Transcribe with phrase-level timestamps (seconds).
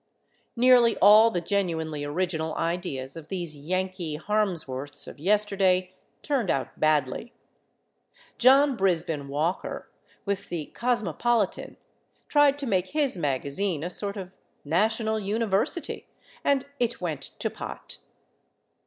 [0.55, 5.93] Nearly all the genuinely original ideas of these Yankee Harmsworths of yesterday
[6.23, 7.33] turned out badly.
[8.39, 9.91] John Brisben Walker,
[10.25, 11.77] with the Cosmopolitan,
[12.27, 14.31] tried to make his magazine a sort of
[14.65, 16.07] national university,
[16.43, 17.99] and it went to pot.